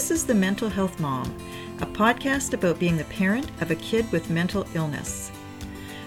[0.00, 1.30] This is The Mental Health Mom,
[1.82, 5.28] a podcast about being the parent of a kid with mental illness.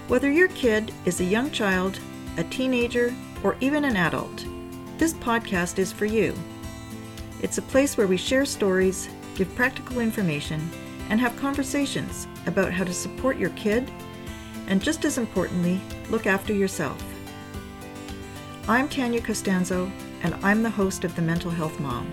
[0.08, 2.00] Whether your kid is a young child,
[2.38, 3.14] a teenager,
[3.44, 4.48] or even an adult,
[4.98, 6.34] this podcast is for you.
[7.44, 10.72] It's a place where we share stories, give practical information,
[11.12, 13.92] and have conversations about how to support your kid
[14.66, 15.80] and, just as importantly,
[16.10, 17.00] look after yourself.
[18.68, 19.92] I'm Tanya Costanzo,
[20.24, 22.12] and I'm the host of The Mental Health Mom.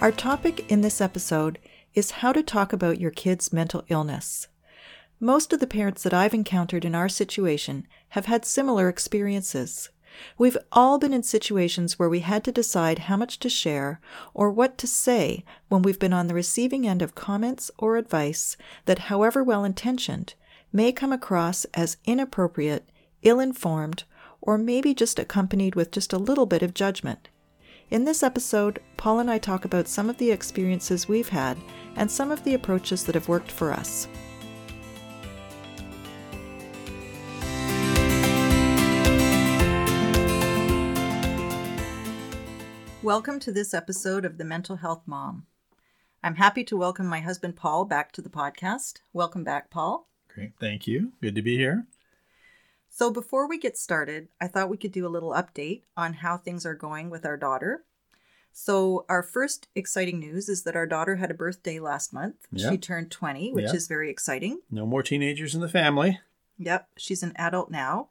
[0.00, 1.58] Our topic in this episode
[1.92, 4.46] is how to talk about your kid's mental illness.
[5.18, 9.90] Most of the parents that I've encountered in our situation have had similar experiences.
[10.38, 14.00] We've all been in situations where we had to decide how much to share
[14.34, 18.56] or what to say when we've been on the receiving end of comments or advice
[18.84, 20.34] that, however well intentioned,
[20.72, 22.88] may come across as inappropriate,
[23.22, 24.04] ill informed,
[24.40, 27.28] or maybe just accompanied with just a little bit of judgment.
[27.90, 31.56] In this episode, Paul and I talk about some of the experiences we've had
[31.96, 34.06] and some of the approaches that have worked for us.
[43.02, 45.46] Welcome to this episode of The Mental Health Mom.
[46.22, 49.00] I'm happy to welcome my husband Paul back to the podcast.
[49.14, 50.10] Welcome back, Paul.
[50.28, 50.52] Great.
[50.60, 51.12] Thank you.
[51.22, 51.86] Good to be here.
[52.98, 56.36] So, before we get started, I thought we could do a little update on how
[56.36, 57.84] things are going with our daughter.
[58.52, 62.48] So, our first exciting news is that our daughter had a birthday last month.
[62.50, 62.70] Yeah.
[62.70, 63.74] She turned 20, which Yeah.
[63.74, 64.62] is very exciting.
[64.68, 66.18] No more teenagers in the family.
[66.58, 68.08] Yep, she's an adult now.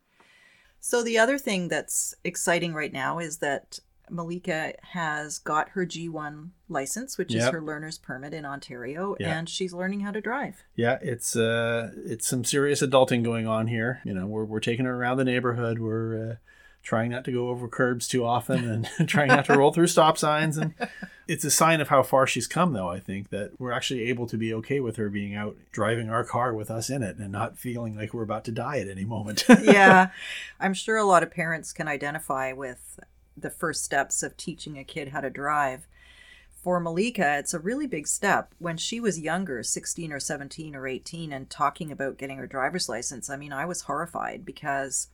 [0.80, 3.80] So, the other thing that's exciting right now is that
[4.10, 9.74] Malika has got her G1 license, which is her learner's permit in Ontario, and she's
[9.74, 10.64] learning how to drive.
[10.76, 14.02] Yeah, it's uh, it's some serious adulting going on here.
[14.04, 15.80] You know, we're we're taking her around the neighborhood.
[15.80, 16.36] We're uh,
[16.88, 20.18] trying not to go over curbs too often and trying not to roll through stop
[20.18, 20.58] signs.
[20.58, 20.74] And
[21.28, 22.88] it's a sign of how far she's come, though.
[22.88, 26.24] I think that we're actually able to be okay with her being out driving our
[26.24, 29.04] car with us in it and not feeling like we're about to die at any
[29.04, 29.44] moment.
[29.64, 30.12] yeah,
[30.62, 33.00] I'm sure a lot of parents can identify with
[33.38, 35.88] the first steps of teaching a kid how to drive.
[36.64, 38.54] For Malika, it's a really big step.
[38.60, 42.90] When she was younger, 16 or 17 or 18, and talking about getting her driver's
[42.90, 45.08] license, I mean, I was horrified because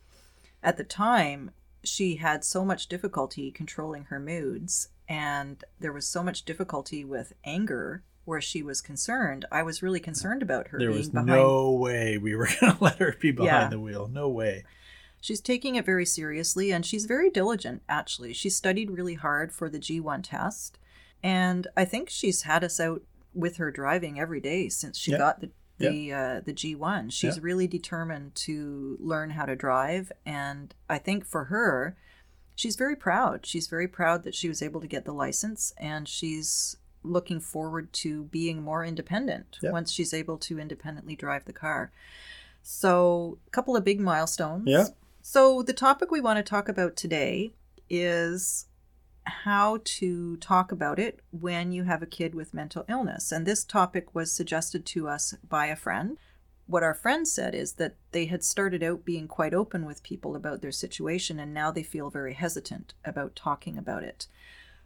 [0.63, 1.51] at the time
[1.83, 7.33] she had so much difficulty controlling her moods, and there was so much difficulty with
[7.43, 9.45] anger where she was concerned.
[9.51, 12.77] I was really concerned about her there being was behind no way we were going
[12.77, 13.69] to let her be behind Yeah.
[13.69, 14.07] the wheel.
[14.07, 14.63] No way.
[15.23, 18.33] She's taking it very seriously and she's very diligent, actually.
[18.33, 20.77] She studied really hard for the G1 test.
[21.23, 23.03] And I think she's had us out
[23.33, 25.17] with her driving every day since she Yeah.
[25.19, 27.09] got the the uh, the G1.
[27.13, 27.41] She's Yeah.
[27.43, 31.95] really determined to learn how to drive and I think for her
[32.53, 33.45] she's very proud.
[33.45, 37.93] She's very proud that she was able to get the license and she's looking forward
[37.93, 39.71] to being more independent Yeah.
[39.71, 41.93] once she's able to independently drive the car.
[42.61, 44.63] So, a couple of big milestones.
[44.67, 44.87] Yeah.
[45.25, 47.53] So, the topic we want to talk about today
[47.89, 48.67] is
[49.23, 53.31] how to talk about it when you have a kid with mental illness.
[53.31, 56.17] And this topic was suggested to us by a friend.
[56.67, 60.35] What our friend said is that they had started out being quite open with people
[60.35, 64.27] about their situation, and now they feel very hesitant about talking about it.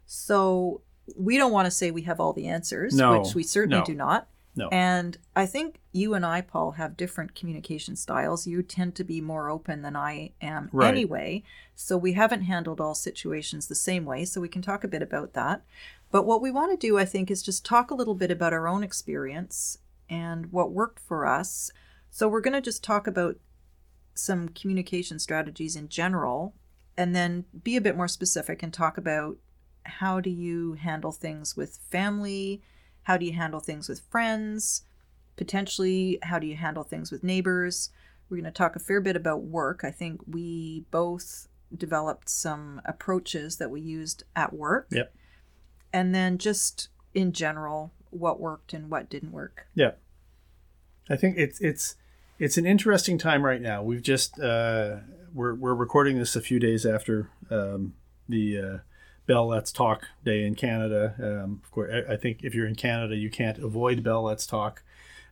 [0.06, 0.82] So,
[1.16, 3.84] we don't want to say we have all the answers, No, which we certainly no.
[3.84, 4.28] do not.
[4.56, 4.68] No.
[4.70, 8.46] And I think you and I, Paul, have different communication styles.
[8.46, 10.88] You tend to be more open than I am Right.
[10.88, 11.44] anyway.
[11.76, 14.24] So we haven't handled all situations the same way.
[14.24, 15.62] So we can talk a bit about that.
[16.10, 18.52] But what we want to do, I think, is just talk a little bit about
[18.52, 19.78] our own experience
[20.08, 21.70] and what worked for us.
[22.10, 23.36] So we're going to just talk about
[24.14, 26.54] some communication strategies in general
[26.96, 29.36] and then be a bit more specific and talk about
[29.84, 32.60] how do you handle things with family
[33.08, 34.82] how do you handle things with friends?
[35.36, 37.88] Potentially how do you handle things with neighbors?
[38.28, 39.80] We're going to talk a fair bit about work.
[39.82, 44.88] I think we both developed some approaches that we used at work.
[44.90, 45.14] Yep.
[45.90, 49.66] and then just in general what worked and what didn't work.
[49.74, 49.92] Yeah,
[51.08, 51.96] I think it's it's
[52.38, 53.82] it's an interesting time right now.
[53.82, 54.96] We've just uh,
[55.32, 57.94] we're we're recording this a few days after um,
[58.28, 58.78] the uh,
[59.28, 61.14] Bell Let's Talk Day in Canada.
[61.20, 64.82] Um, of course, I think if you're in Canada, you can't avoid Bell Let's Talk,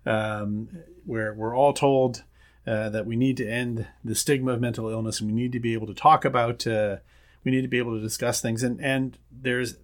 [0.05, 0.69] um,
[1.05, 2.23] where we're all told
[2.67, 5.61] uh, that we need to end the stigma of mental illness and we need to
[5.61, 6.65] be able to talk about.
[6.67, 6.99] Uh,
[7.43, 9.79] we need to be able to discuss things, and and there's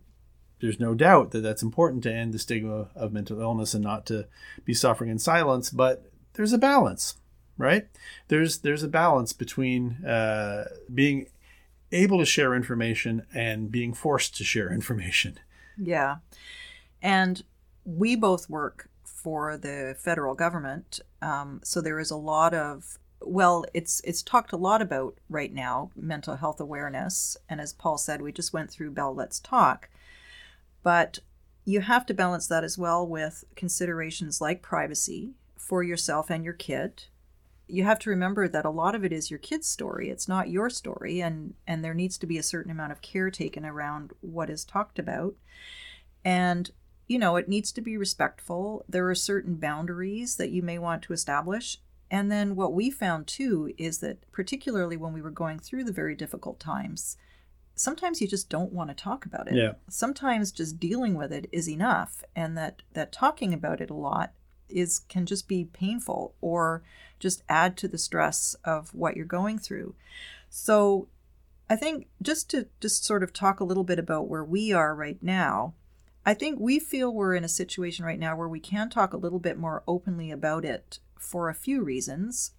[0.61, 4.06] there's no doubt that that's important to end the stigma of mental illness and not
[4.06, 4.29] to
[4.64, 7.17] be suffering in silence but there's a balance
[7.59, 7.87] right?
[8.29, 11.26] There's there's a balance between uh, being
[11.92, 15.38] able to share information and being forced to share information.
[15.76, 16.16] Yeah.
[17.00, 17.42] And
[17.84, 21.00] we both work for the federal government.
[21.20, 25.52] Um, so there is a lot of well, it's it's talked a lot about right
[25.52, 29.88] now mental health awareness, and as Paul said, we just went through Bell Let's Talk,
[30.82, 31.20] but
[31.64, 36.54] you have to balance that as well with considerations like privacy for yourself and your
[36.54, 37.04] kid.
[37.72, 40.10] You have to remember that a lot of it is your kid's story.
[40.10, 43.30] It's not your story, and and there needs to be a certain amount of care
[43.30, 45.34] taken around what is talked about,
[46.22, 46.70] and
[47.08, 48.84] you know, it needs to be respectful.
[48.88, 51.78] There are certain boundaries that you may want to establish.
[52.10, 55.92] And then what we found too is that, particularly when we were going through the
[55.92, 57.16] very difficult times,
[57.75, 59.54] sometimes you just don't want to talk about it.
[59.54, 59.72] Yeah.
[59.88, 64.32] Sometimes just dealing with it is enough, and that that talking about it a lot
[64.69, 66.82] is can just be painful or
[67.19, 69.94] just add to the stress of what you're going through.
[70.50, 71.09] So,
[71.70, 74.94] I think just to just sort of talk a little bit about where we are
[74.94, 75.75] right now,
[76.25, 79.19] I think we feel we're in a situation right now where we can talk a
[79.19, 82.53] little bit more openly about it for a few reasons.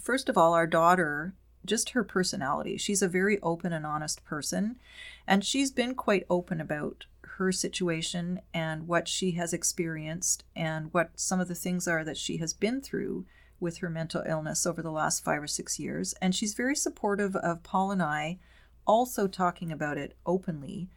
[0.00, 1.34] First of all, our daughter,
[1.64, 4.76] just her personality, she's a very open and honest person,
[5.26, 7.04] and she's been quite open about
[7.40, 12.16] her situation and what she has experienced and what some of the things are that
[12.18, 13.24] she has been through
[13.58, 16.14] with her mental illness over the last five or six years.
[16.20, 18.38] And she's very supportive of Paul and I
[18.86, 20.88] also talking about it openly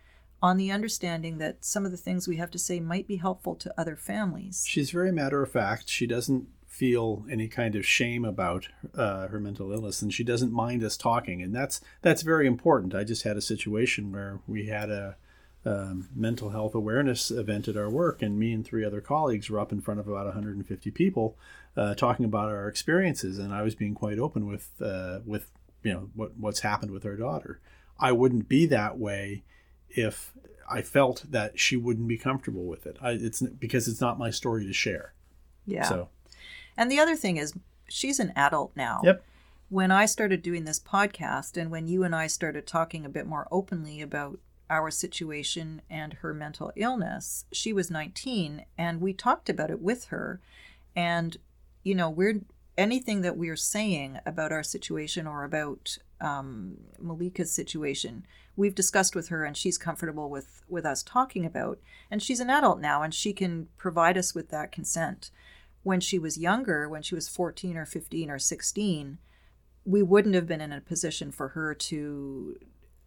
[0.41, 3.55] on the understanding that some of the things we have to say might be helpful
[3.55, 4.65] to other families.
[4.67, 5.87] She's very matter of fact.
[5.87, 10.51] She doesn't feel any kind of shame about uh, her mental illness, and she doesn't
[10.51, 12.95] mind us talking, and that's that's very important.
[12.95, 15.15] I just had a situation where we had a
[15.65, 19.59] um, mental health awareness event at our work, and me and three other colleagues were
[19.59, 21.37] up in front of about 150 people
[21.77, 25.49] uh, talking about our experiences, and I was being quite open with uh, with
[25.83, 27.59] you know what what's happened with our daughter.
[27.99, 29.43] I wouldn't be that way
[29.89, 30.33] if
[30.69, 32.97] I felt that she wouldn't be comfortable with it.
[33.01, 35.13] I, it's because it's not my story to share.
[35.65, 35.83] Yeah.
[35.83, 36.09] So,
[36.75, 37.53] and the other thing is,
[37.87, 39.01] she's an adult now.
[39.03, 39.23] Yep.
[39.69, 43.25] When I started doing this podcast, and when you and I started talking a bit
[43.25, 44.39] more openly about
[44.73, 50.05] our situation and her mental illness, she was 19, and we talked about it with
[50.05, 50.41] her.
[50.95, 51.37] And,
[51.83, 52.41] you know, we're
[52.75, 58.25] anything that we're saying about our situation or about um, Malika's situation,
[58.55, 61.79] we've discussed with her and she's comfortable with with us talking about.
[62.09, 65.29] And she's an adult now and she can provide us with that consent.
[65.83, 69.17] When she was younger when she was 14 or 15 or 16
[69.85, 72.57] we wouldn't have been in a position for her to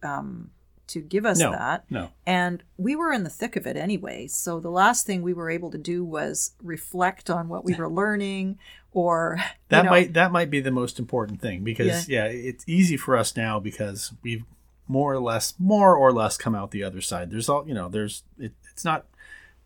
[0.03, 0.51] um,
[0.87, 1.85] to give us no, that.
[1.89, 2.09] no.
[2.25, 4.27] and we were in the thick of it anyway.
[4.27, 7.89] So the last thing we were able to do was reflect on what we were
[7.89, 8.57] learning
[8.93, 9.37] or
[9.69, 12.25] that know, might that might be the most important thing because yeah.
[12.25, 14.43] yeah it's easy for us now because we've
[14.87, 17.31] more or less more or less come out the other side.
[17.31, 19.05] There's all you know there's it, it's not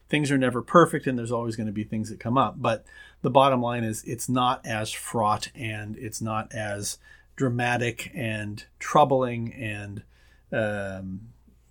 [0.09, 2.83] things are never perfect and there's always going to be things that come up but
[3.21, 6.97] the bottom line is it's not as fraught and it's not as
[7.37, 10.03] dramatic and troubling and
[10.51, 11.21] um,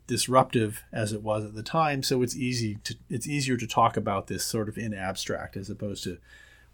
[0.06, 3.96] disruptive as it was at the time so it's easy to it's easier to talk
[3.96, 6.18] about this sort of in abstract as opposed to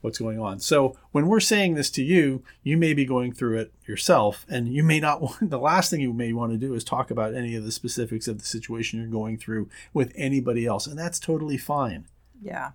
[0.01, 0.61] what's going on.
[0.61, 4.69] So when we're saying this to you, you may be going through it yourself, and
[4.69, 5.51] you may not want.
[5.51, 8.29] The last thing you may want to do is talk about any of the specifics
[8.29, 12.07] of the situation you're going through with anybody else, and that's totally fine.
[12.41, 12.73] Yeah.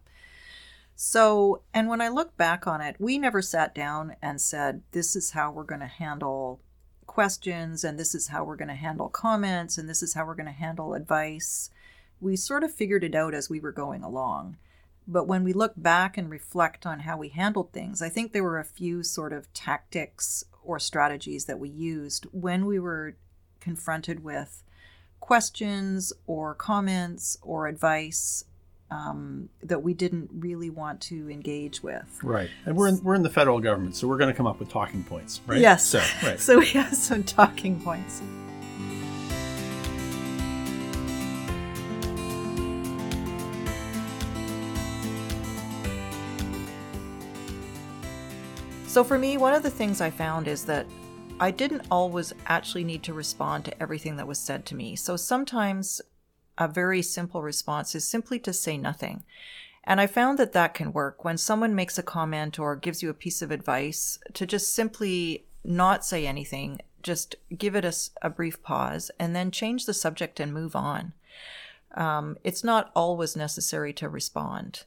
[0.96, 5.16] So, and when I look back on it, we never sat down and said, this
[5.16, 6.60] is how we're going to handle
[7.12, 10.34] questions, and this is how we're going to handle comments, and this is how we're
[10.34, 11.70] going to handle advice.
[12.22, 14.56] We sort of figured it out as we were going along.
[15.06, 18.46] But when we look back and reflect on how we handled things, I think there
[18.46, 23.18] were a few sort of tactics or strategies that we used when we were
[23.60, 24.64] confronted with
[25.20, 28.46] questions or comments or advice
[28.92, 32.20] um, that we didn't really want to engage with.
[32.22, 34.60] Right, and we're in, we're in the federal government, so we're going to come up
[34.60, 35.60] with talking points, right?
[35.60, 35.86] Yes.
[35.86, 36.40] So, right.
[36.40, 38.22] so we have some talking points.
[48.92, 50.86] So, for me, one of the things I found is that
[51.40, 54.98] I didn't always actually need to respond to everything that was said to me.
[54.98, 56.02] So, sometimes
[56.58, 59.24] a very simple response is simply to say nothing.
[59.84, 63.10] And I found that that can work when someone makes a comment or gives you
[63.10, 68.30] a piece of advice to just simply not say anything, just give it a, a
[68.30, 71.14] brief pause, and then change the subject and move on.
[71.96, 74.84] Um, it's not always necessary to respond.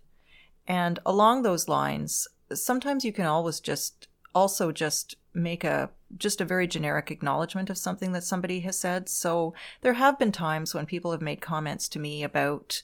[0.67, 6.45] And along those lines, sometimes you can always just also just make a just a
[6.45, 9.09] very generic acknowledgement of something that somebody has said.
[9.09, 12.83] So there have been times when people have made comments to me about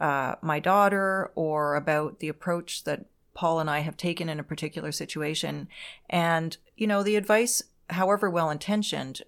[0.00, 4.44] uh, my daughter or about the approach that Paul and I have taken in a
[4.44, 5.68] particular situation.
[6.08, 9.22] And, you know, the advice, however well intentioned,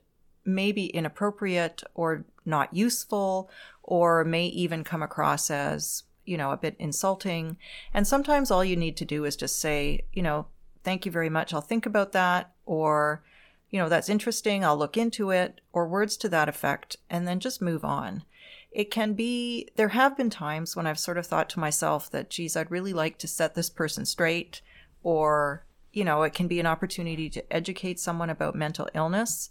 [0.44, 3.50] may be inappropriate or not useful
[3.82, 7.56] or may even come across as, you know, a bit insulting.
[7.92, 10.46] And sometimes all you need to do is just say, you know,
[10.84, 11.52] thank you very much.
[11.52, 12.52] I'll think about that.
[12.64, 13.22] Or,
[13.70, 14.64] you know, that's interesting.
[14.64, 18.24] I'll look into it, or words to that effect, and then just move on.
[18.70, 22.30] It can be, there have been times when I've sort of thought to myself that,
[22.30, 24.60] geez, I'd really like to set this person straight,
[25.02, 29.50] or, you know, it can be an opportunity to educate someone about mental illness.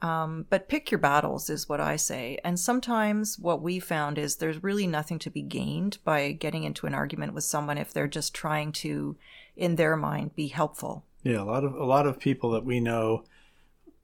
[0.00, 2.38] Um, but pick your battles is what I say.
[2.44, 6.86] And sometimes what we found is there's really nothing to be gained by getting into
[6.86, 9.16] an argument with someone if they're just trying to,
[9.56, 11.04] in their mind, be helpful.
[11.24, 13.24] Yeah, a lot of a lot of people that we know,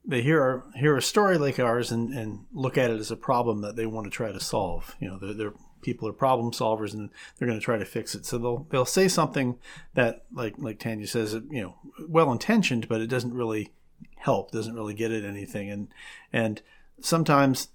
[0.07, 3.17] they hear our, hear a story like ours and, and look at it as a
[3.17, 4.95] problem that they want to try to solve.
[5.01, 8.15] You know, they're, they're people are problem solvers and they're going to try to fix
[8.15, 8.27] it.
[8.27, 9.59] So they'll they'll say something
[9.95, 11.77] that like like Tanya says, you know,
[12.09, 13.73] well intentioned, but it doesn't really
[14.17, 15.71] help, doesn't really get at anything.
[15.71, 15.89] And
[16.33, 16.63] and
[17.01, 17.69] sometimes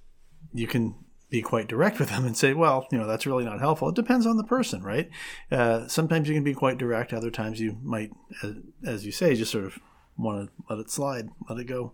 [0.54, 0.96] you can
[1.30, 3.90] be quite direct with them and say, well, you know, that's really not helpful.
[3.90, 5.10] It depends on the person, right?
[5.52, 7.14] Uh, sometimes you can be quite direct.
[7.14, 9.78] Other times you might, as, as you say, just sort of
[10.18, 11.94] want to let it slide, let it go.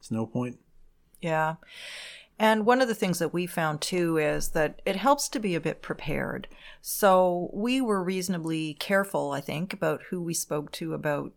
[0.00, 0.58] It's no point.
[1.20, 1.56] Yeah.
[2.38, 5.54] And one of the things that we found too is that it helps to be
[5.54, 6.48] a bit prepared.
[6.80, 11.32] So we were reasonably careful, I think, about who we spoke to about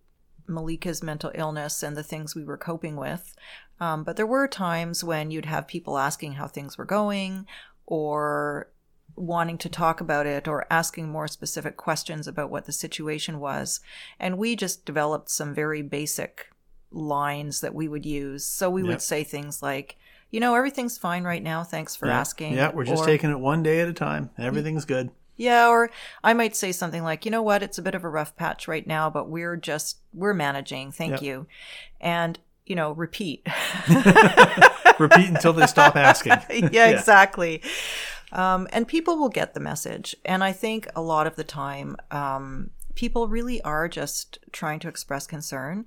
[0.47, 3.35] Malika's mental illness and the things we were coping with.
[3.81, 7.47] Um, but there were times when you'd have people asking how things were going
[7.85, 8.69] or
[9.17, 13.81] wanting to talk about it or asking more specific questions about what the situation was.
[14.19, 16.52] And we just developed some very basic
[16.93, 18.45] lines that we would use.
[18.45, 18.89] So we yep.
[18.89, 19.97] would say things like,
[20.31, 21.63] you know, everything's fine right now.
[21.63, 22.19] Thanks for yeah.
[22.19, 22.53] asking.
[22.53, 24.29] Yeah, we're just or, taking it one day at a time.
[24.37, 25.11] Everything's good.
[25.35, 25.89] Yeah, or
[26.23, 28.67] I might say something like, you know what, it's a bit of a rough patch
[28.67, 30.91] right now, but we're just, we're managing.
[30.91, 31.21] Thank yep.
[31.23, 31.47] you.
[31.99, 33.47] And, you know, repeat.
[34.99, 36.31] repeat until they stop asking.
[36.49, 37.61] yeah, yeah, exactly.
[38.31, 40.15] Um, and people will get the message.
[40.25, 44.87] And I think a lot of the time, um, people really are just trying to
[44.87, 45.85] express concern.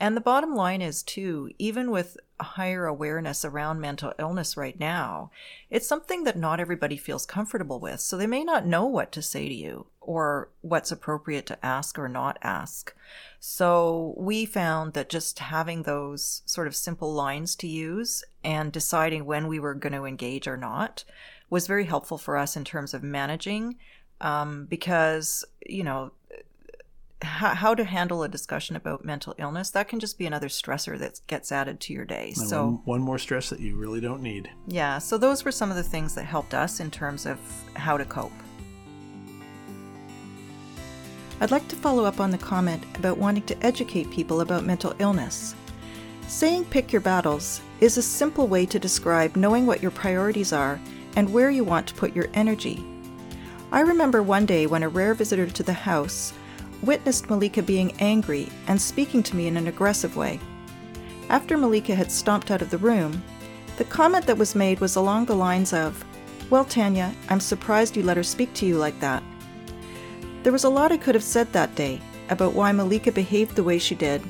[0.00, 5.30] And the bottom line is, too, even with higher awareness around mental illness right now,
[5.70, 8.00] it's something that not everybody feels comfortable with.
[8.00, 11.98] So they may not know what to say to you or what's appropriate to ask
[11.98, 12.94] or not ask.
[13.40, 19.24] So we found that just having those sort of simple lines to use and deciding
[19.24, 21.04] when we were going to engage or not
[21.50, 23.76] was very helpful for us in terms of managing
[24.20, 26.12] um, because, you know,
[27.24, 31.20] how, to handle a discussion about mental illness that can just be another stressor that
[31.26, 32.32] gets added to your day.
[32.36, 34.50] And so one, one, more stress that you really don't need.
[34.66, 37.38] Yeah so those were some of the things that helped us in terms of
[37.74, 38.32] how to cope.
[41.40, 44.94] I'd like to follow up on the comment about wanting to educate people about mental
[44.98, 45.54] illness.
[46.26, 50.80] Saying pick your battles is a simple way to describe knowing what your priorities are
[51.16, 52.84] and where you want to put your energy.
[53.72, 56.32] I remember one day when a rare visitor to the house
[56.84, 60.40] witnessed Malika being angry and speaking to me in an aggressive way.
[61.28, 63.22] After Malika had stomped out of the room,
[63.76, 66.04] the comment that was made was along the lines of,
[66.50, 69.22] Well, Tanya, I'm surprised you let her speak to you like that.
[70.42, 73.64] There was a lot I could have said that day about why Malika behaved the
[73.64, 74.22] way she did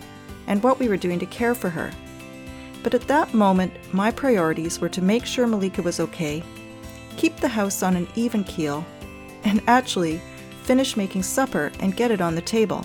[0.46, 1.90] and what we were doing to care for her.
[2.82, 6.42] But at that moment, my priorities were to make sure Malika was okay,
[7.16, 8.84] keep the house on an even keel,
[9.44, 10.20] and actually
[10.64, 12.84] finish making supper, and get it on the table.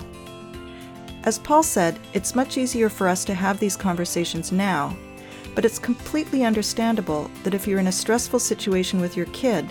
[1.24, 4.96] As Paul said, it's much easier for us to have these conversations now,
[5.54, 9.68] but it's completely understandable that if you're in a stressful situation with your kid,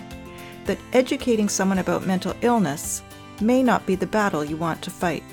[0.66, 3.02] that educating someone about mental illness
[3.40, 5.24] may not be the battle you want to fight.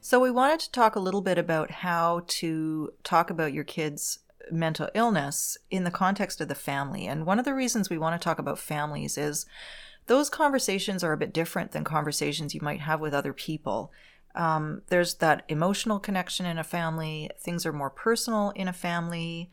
[0.00, 4.18] So, we wanted to talk a little bit about how to talk about your kids'
[4.52, 7.06] mental illness in the context of the family.
[7.06, 9.46] And one of the reasons we want to talk about families is
[10.06, 13.92] those conversations are a bit different than conversations you might have with other people.
[14.34, 19.50] Um, there's that emotional connection in a family, things are more personal in a family.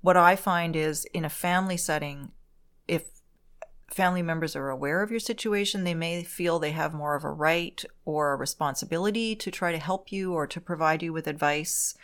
[0.00, 2.32] What I find is in a family setting,
[2.86, 3.04] if
[3.90, 7.30] family members are aware of your situation, they may feel they have more of a
[7.30, 11.94] right or a responsibility to try to help you or to provide you with advice.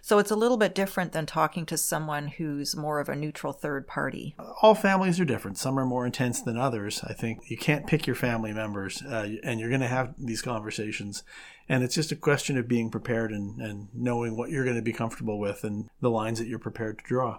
[0.00, 3.52] So it's a little bit different than talking to someone who's more of a neutral
[3.52, 4.34] third party.
[4.62, 5.58] All families are different.
[5.58, 7.02] Some are more intense than others.
[7.04, 10.42] I think you can't pick your family members, uh, and you're going to have these
[10.42, 11.24] conversations.
[11.68, 14.82] And it's just a question of being prepared and, and knowing what you're going to
[14.82, 17.38] be comfortable with and the lines that you're prepared to draw.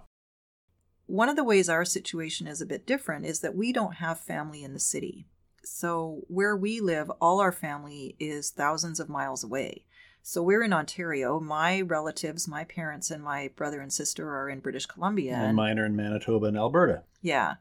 [1.06, 4.18] One of the ways our situation is a bit different is that we don't have
[4.18, 5.26] family in the city.
[5.64, 9.84] So, where we live, all our family is thousands of miles away.
[10.22, 11.40] So, we're in Ontario.
[11.40, 15.34] My relatives, my parents, and my brother and sister are in British Columbia.
[15.34, 17.02] And mine are in Manitoba and Alberta.
[17.20, 17.54] Yeah.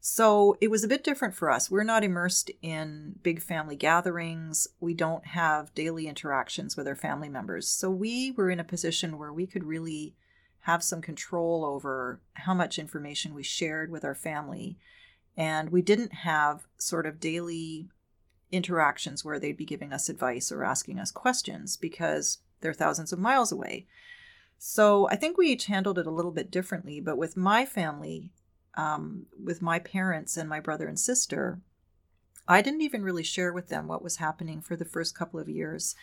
[0.00, 1.70] So it was a bit different for us.
[1.70, 4.68] We're not immersed in big family gatherings.
[4.80, 7.68] We don't have daily interactions with our family members.
[7.68, 10.14] So we were in a position where we could really
[10.68, 14.76] have some control over how much information we shared with our family.
[15.34, 17.88] And we didn't have sort of daily
[18.52, 23.18] interactions where they'd be giving us advice or asking us questions because they're thousands of
[23.18, 23.86] miles away.
[24.58, 27.00] So I think we each handled it a little bit differently.
[27.00, 28.30] But with my family,
[28.76, 31.60] um, with my parents and my brother and sister,
[32.46, 35.48] I didn't even really share with them what was happening for the first couple of
[35.48, 35.94] years.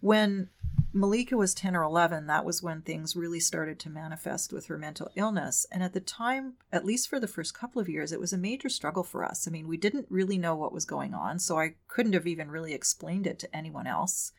[0.00, 0.50] When
[0.92, 4.78] Malika was 10 or 11, that was when things really started to manifest with her
[4.78, 5.66] mental illness.
[5.70, 8.38] And at the time, at least for the first couple of years, it was a
[8.38, 9.46] major struggle for us.
[9.46, 12.50] I mean, we didn't really know what was going on, so I couldn't have even
[12.50, 14.32] really explained it to anyone else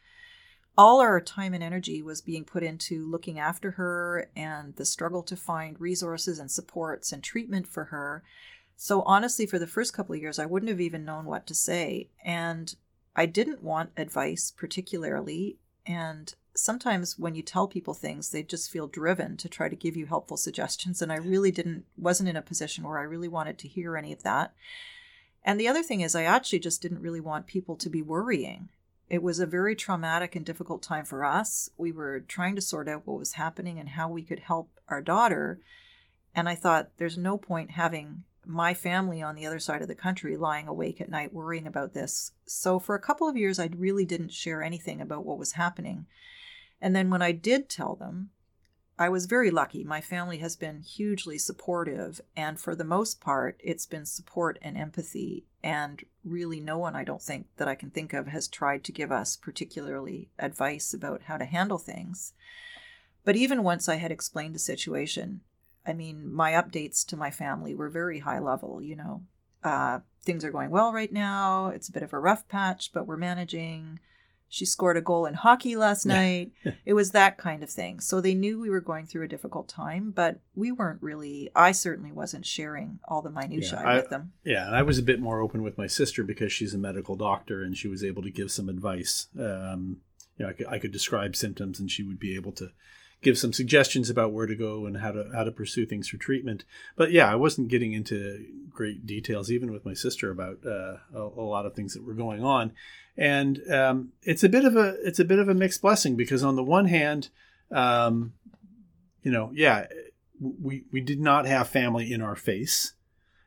[0.77, 5.23] all our time and energy was being put into looking after her and the struggle
[5.23, 8.23] to find resources and supports and treatment for her.
[8.75, 11.55] So, honestly, for the first couple of years, I wouldn't have even known what to
[11.55, 12.09] say.
[12.23, 12.75] And
[13.17, 15.57] I didn't want advice particularly.
[15.85, 19.97] And sometimes when you tell people things, they just feel driven to try to give
[19.97, 21.01] you helpful suggestions.
[21.01, 24.13] And I really didn't, wasn't in a position where I really wanted to hear any
[24.13, 24.53] of that.
[25.43, 28.69] And the other thing is, I actually just didn't really want people to be worrying
[29.09, 31.69] it was a very traumatic and difficult time for us.
[31.77, 35.01] We were trying to sort out what was happening and how we could help our
[35.01, 35.59] daughter.
[36.35, 39.95] And I thought, there's no point having my family on the other side of the
[39.95, 42.31] country lying awake at night worrying about this.
[42.45, 46.05] So for a couple of years, I really didn't share anything about what was happening.
[46.81, 48.29] And then when I did tell them,
[48.99, 49.83] I was very lucky.
[49.83, 54.75] My family has been hugely supportive, and for the most part, it's been support and
[54.75, 55.45] empathy.
[55.61, 58.91] And really, no one I don't think that I can think of has tried to
[58.91, 62.33] give us particularly advice about how to handle things.
[63.23, 65.41] But even once I had explained the situation,
[65.87, 69.23] I mean, my updates to my family were very high level, you know.
[69.63, 71.67] Uh, things are going well right now.
[71.67, 73.99] It's a bit of a rough patch, but we're managing
[74.49, 76.51] she scored a goal in hockey last night.
[76.85, 77.99] it was that kind of thing.
[77.99, 81.71] So they knew we were going through a difficult time, but we weren't really, I
[81.73, 84.33] certainly wasn't sharing all the minutiae yeah, with them.
[84.43, 87.15] Yeah, and I was a bit more open with my sister because she's a medical
[87.15, 89.27] doctor and she was able to give some advice.
[89.37, 89.97] Um,
[90.37, 92.69] you know, I could, I could describe symptoms and she would be able to
[93.21, 96.17] give some suggestions about where to go and how to how to pursue things for
[96.17, 96.63] treatment.
[96.95, 101.21] But yeah, I wasn't getting into great details, even with my sister, about uh, a,
[101.21, 102.73] a, lot of things that were going on.
[103.17, 106.43] And um, it's a bit of a it's a bit of a mixed blessing because
[106.43, 107.29] on the one hand,
[107.71, 108.33] um,
[109.23, 109.87] you know, yeah,
[110.39, 112.93] we we did not have family in our face,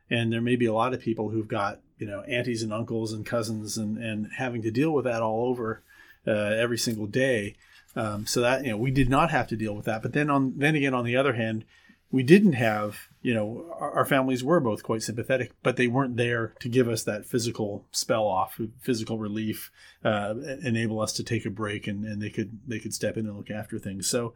[0.09, 3.13] and there may be a lot of people who've got you know aunties and uncles
[3.13, 5.83] and cousins and and having to deal with that all over
[6.27, 7.55] uh, every single day.
[7.95, 10.01] Um, so that you know we did not have to deal with that.
[10.01, 11.65] But then on then again on the other hand,
[12.09, 16.17] we didn't have you know our, our, families were both quite sympathetic, but they weren't
[16.17, 19.71] there to give us that physical spell off, physical relief,
[20.05, 23.27] uh, enable us to take a break, and, and they could they could step in
[23.27, 24.09] and look after things.
[24.09, 24.33] So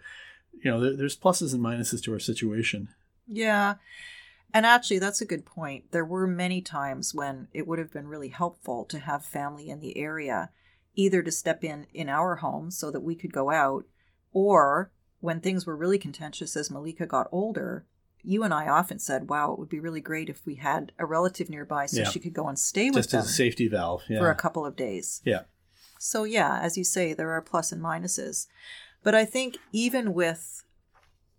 [0.61, 2.89] you know there, there's pluses and minuses to our situation.
[3.27, 3.75] Yeah.
[4.53, 5.91] And actually, that's a good point.
[5.91, 9.81] There were many times when it would have been really helpful to have family in
[9.81, 10.49] the area
[10.95, 13.85] either to step in in our home so that we could go out,
[14.31, 17.85] or when things were really contentious as Malika got older,
[18.23, 21.05] you and I often said, "Wow, it would be really great if we had a
[21.05, 22.09] relative nearby so yeah.
[22.09, 23.05] she could go and stay with us.
[23.05, 24.19] Just them as a safety valve yeah.
[24.19, 25.41] for a couple of days." Yeah.
[25.99, 28.47] So yeah, as you say, there are plus and minuses,
[29.03, 30.63] but I think even with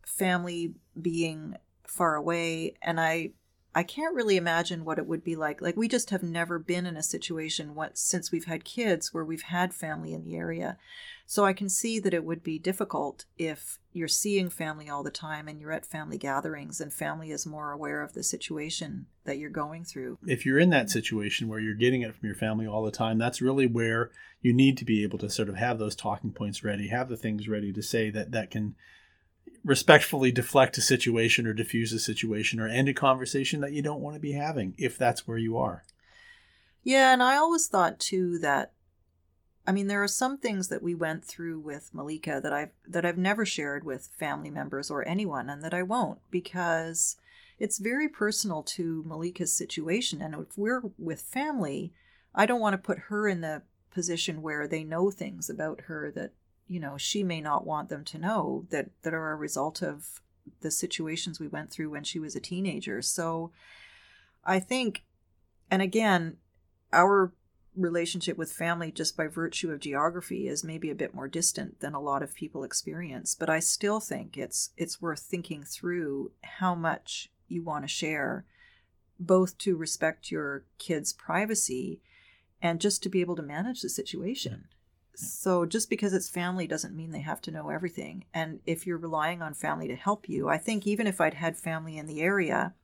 [0.07, 3.33] family being far away, and I
[3.77, 5.61] I can't really imagine what it would be like.
[5.61, 9.25] Like we just have never been in a situation what since we've had kids where
[9.25, 10.79] we've had family in the area.
[11.27, 15.11] So I can see that it would be difficult if you're seeing family all the
[15.11, 19.37] time and you're at family gatherings and family is more aware of the situation that
[19.37, 20.17] you're going through.
[20.27, 23.19] If you're in that situation where you're getting it from your family all the time,
[23.19, 24.11] that's really where
[24.41, 27.17] you need to be able to sort of have those talking points ready, have the
[27.19, 28.75] things ready to say that that can
[29.67, 34.01] respectfully deflect a situation or diffuse a situation or end a conversation that you don't
[34.01, 35.83] want to be having if that's where you are.
[36.85, 38.73] Yeah, and I always thought too that
[39.67, 43.05] I mean there are some things that we went through with Malika that I've that
[43.05, 47.17] I've never shared with family members or anyone and that I won't because
[47.59, 51.93] it's very personal to Malika's situation and if we're with family,
[52.37, 56.13] I don't want to put her in the position where they know things about her
[56.15, 56.31] that
[56.69, 60.21] you know she may not want them to know that that are a result of
[60.61, 63.03] the situations we went through when she was a teenager.
[63.03, 63.51] So
[64.47, 65.03] i think
[65.71, 66.37] and again
[66.93, 67.33] our
[67.77, 71.93] relationship with family just by virtue of geography is maybe a bit more distant than
[71.93, 76.75] a lot of people experience but i still think it's it's worth thinking through how
[76.75, 78.47] much you want to share
[79.21, 82.01] both to respect your kids privacy
[82.63, 84.65] and just to be able to manage the situation
[85.19, 88.25] so just because it's family doesn't mean they have to know everything.
[88.35, 91.57] And if you're relying on family to help you, I think even if I'd had
[91.57, 92.75] family in the area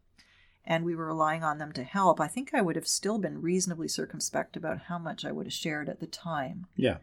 [0.65, 3.43] and we were relying on them to help, I think I would have still been
[3.43, 6.67] reasonably circumspect about how much I would have shared at the time.
[6.77, 6.99] Yeah.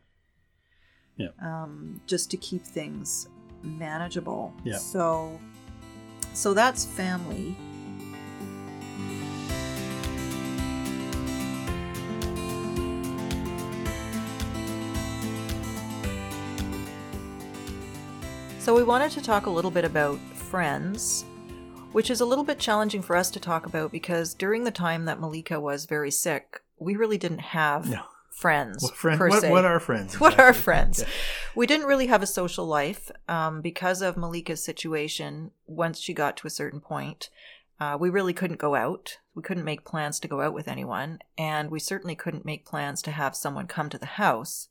[1.18, 1.30] Yeah.
[1.42, 3.28] Um, just to keep things
[3.62, 4.54] manageable.
[4.64, 4.78] Yeah.
[4.78, 5.40] So
[6.34, 7.56] so that's family.
[18.70, 21.26] So, we wanted to talk a little bit about friends,
[21.92, 25.06] which is a little bit challenging for us to talk about because during the time
[25.06, 28.04] that Malika was very sick, we really didn't have no.
[28.30, 28.84] friends.
[28.84, 29.50] What, friend, per what, se.
[29.50, 30.14] what are friends?
[30.14, 30.24] Exactly?
[30.30, 31.00] What are friends?
[31.00, 31.08] Yeah.
[31.56, 35.50] We didn't really have a social life um, because of Malika's situation.
[35.66, 37.32] Once she got to a certain point,
[37.80, 39.18] uh, we really couldn't go out.
[39.34, 41.18] We couldn't make plans to go out with anyone.
[41.40, 44.68] And we certainly couldn't make plans to have someone come to the house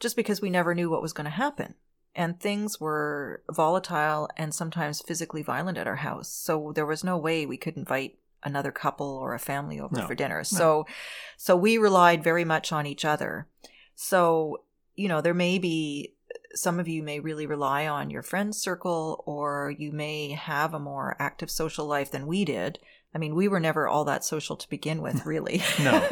[0.00, 1.76] just because we never knew what was going to happen
[2.18, 6.28] and things were volatile and sometimes physically violent at our house.
[6.28, 10.06] So there was no way we could invite another couple or a family over no.
[10.06, 10.42] for dinner.
[10.42, 10.94] So no.
[11.36, 13.46] so we relied very much on each other.
[13.94, 14.64] So,
[14.96, 16.14] you know, there may be
[16.54, 20.80] some of you may really rely on your friends circle or you may have a
[20.80, 22.80] more active social life than we did.
[23.14, 25.62] I mean, we were never all that social to begin with, really.
[25.78, 26.08] no.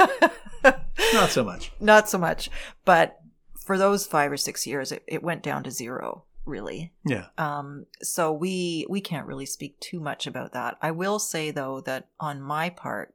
[1.13, 1.73] Not so much.
[1.81, 2.49] Not so much.
[2.85, 3.21] But
[3.67, 6.93] for those five or six years, it, it went down to zero really.
[7.05, 7.27] Yeah.
[7.37, 10.79] Um, so we we can't really speak too much about that.
[10.81, 13.15] I will say though that on my part,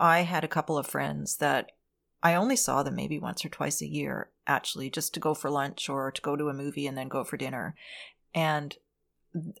[0.00, 1.72] I had a couple of friends that
[2.22, 5.50] I only saw them maybe once or twice a year, actually, just to go for
[5.50, 7.74] lunch or to go to a movie and then go for dinner.
[8.34, 8.74] And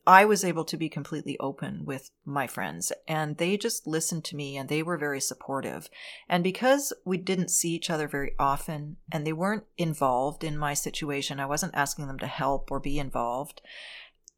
[0.06, 4.36] I was able to be completely open with my friends and they just listened to
[4.36, 5.88] me and they were very supportive.
[6.28, 10.74] And because we didn't see each other very often and they weren't involved in my
[10.74, 13.60] situation, I wasn't asking them to help or be involved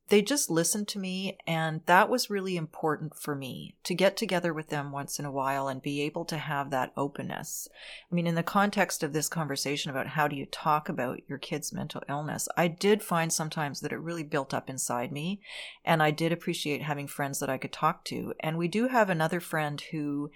[0.08, 4.52] they just listened to me and that was really important for me to get together
[4.52, 7.68] with them once in a while and be able to have that openness.
[8.10, 11.38] I mean in the context of this conversation about how do you talk about your
[11.38, 15.40] kid's mental illness i did find sometimes that it really built up inside me
[15.84, 18.34] and i did appreciate having friends that i could talk to.
[18.40, 20.30] And we do have another friend who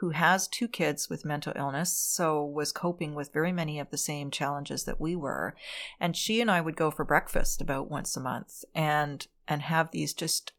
[0.00, 3.98] who has two kids with mental illness, so was coping with very many of the
[3.98, 5.56] same challenges that we were.
[5.98, 9.90] And she and I would go for breakfast about once a month and and have
[9.90, 10.52] these just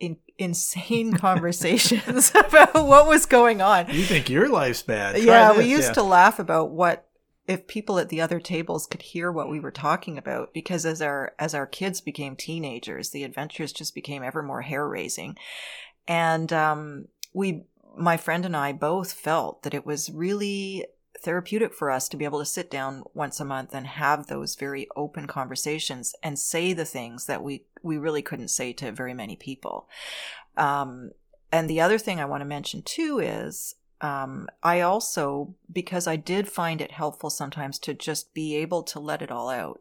[0.00, 3.86] in, insane conversations about what was going on.
[3.90, 5.14] You think your life's bad?
[5.14, 5.58] Try yeah, this.
[5.58, 5.94] we used yeah.
[5.94, 7.08] to laugh about what
[7.46, 11.00] if people at the other tables could hear what we were talking about because as
[11.00, 15.34] our as our kids became teenagers the adventures just became ever more hair raising
[16.06, 17.64] and um, we
[17.98, 20.86] my friend and I both felt that it was really
[21.20, 24.54] therapeutic for us to be able to sit down once a month and have those
[24.54, 29.14] very open conversations and say the things that we we really couldn't say to very
[29.14, 29.88] many people.
[30.56, 31.10] Um,
[31.50, 36.16] and the other thing I want to mention too is um, I also, because I
[36.16, 39.80] did find it helpful sometimes to just be able to let it all out.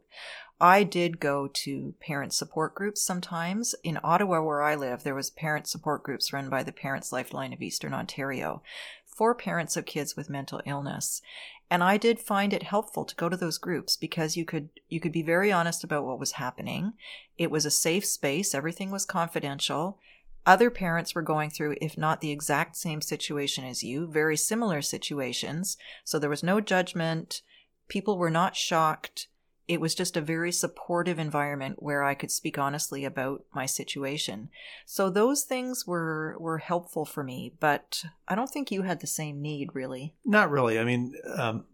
[0.60, 3.76] I did go to parent support groups sometimes.
[3.84, 7.54] In Ottawa, where I live, there was parent support groups run by the Parents Lifeline
[7.54, 8.63] of Eastern Ontario
[9.06, 11.22] for parents of kids with mental illness.
[11.70, 15.00] And I did find it helpful to go to those groups because you could you
[15.00, 16.93] could be very honest about what was happening.
[17.38, 20.00] It was a safe space, everything was confidential.
[20.46, 24.82] Other parents were going through, if not the exact same situation as you, very similar
[24.82, 25.78] situations.
[26.06, 27.41] So there was no judgment.
[27.89, 29.28] People were not shocked
[29.68, 34.50] it was just a very supportive environment where I could speak honestly about my situation.
[34.86, 39.08] So those things were were helpful for me, but I don't think you had the
[39.08, 40.14] same need really.
[40.24, 40.80] Not really.
[40.80, 41.66] I mean, um,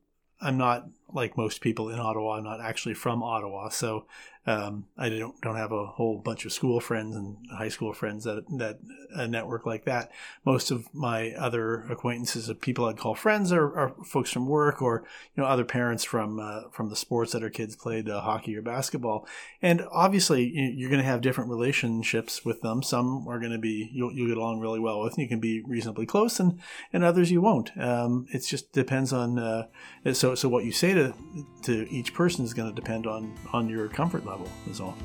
[0.41, 2.37] I'm not like most people in Ottawa.
[2.37, 4.05] I'm not actually from Ottawa, so
[4.45, 8.25] Um, I don't don't have a whole bunch of school friends and high school friends
[8.25, 8.79] that that
[9.15, 10.11] a network like that.
[10.45, 14.81] Most of my other acquaintances of people I'd call friends are, are folks from work
[14.81, 18.19] or you know other parents from uh, from the sports that our kids played, uh,
[18.19, 19.25] hockey or basketball.
[19.61, 20.43] And obviously,
[20.75, 22.83] you're going to have different relationships with them.
[22.83, 25.39] Some are going to be you'll, you'll get along really well with, and you can
[25.39, 26.59] be reasonably close, and
[26.91, 27.71] and others you won't.
[27.77, 29.67] Um, it just depends on uh,
[30.11, 31.13] so so what you say to
[31.61, 34.32] to each person is going to depend on on your comfort level
[34.69, 34.95] is all.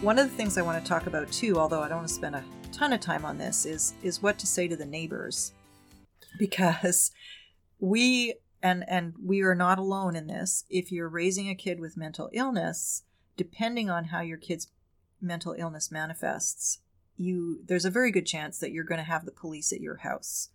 [0.00, 2.14] One of the things I want to talk about too, although I don't want to
[2.14, 5.52] spend a ton of time on this, is is what to say to the neighbors.
[6.38, 7.10] Because
[7.78, 10.64] we and and we are not alone in this.
[10.70, 13.02] If you're raising a kid with mental illness,
[13.36, 14.68] depending on how your kid's
[15.20, 16.80] mental illness manifests,
[17.16, 19.98] you there's a very good chance that you're going to have the police at your
[19.98, 20.50] house.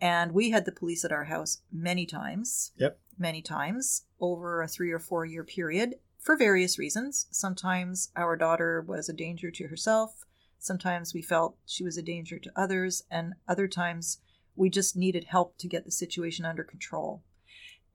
[0.00, 2.72] And we had the police at our house many times.
[2.76, 2.98] Yep.
[3.18, 7.26] Many times over a 3 or 4 year period for various reasons.
[7.30, 10.24] Sometimes our daughter was a danger to herself,
[10.58, 14.18] sometimes we felt she was a danger to others, and other times
[14.56, 17.22] we just needed help to get the situation under control.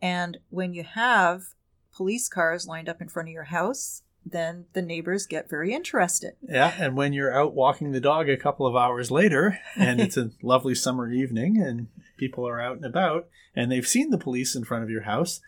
[0.01, 1.53] And when you have
[1.93, 6.33] police cars lined up in front of your house then the neighbors get very interested.
[6.41, 10.17] Yeah, and when you're out walking the dog a couple of hours later, and it's
[10.17, 14.55] a lovely summer evening, and people are out and about, and they've seen the police
[14.55, 15.41] in front of your house,